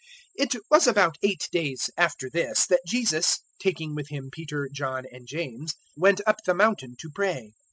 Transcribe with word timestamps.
009:028 0.39 0.43
It 0.55 0.61
was 0.71 0.87
about 0.87 1.17
eight 1.21 1.47
days 1.51 1.91
after 1.95 2.27
this 2.27 2.65
that 2.65 2.79
Jesus, 2.87 3.37
taking 3.59 3.93
with 3.93 4.09
Him 4.09 4.31
Peter, 4.31 4.67
John, 4.73 5.05
and 5.11 5.27
James, 5.27 5.75
went 5.95 6.21
up 6.25 6.37
the 6.43 6.55
mountain 6.55 6.95
to 7.01 7.11
pray. 7.13 7.51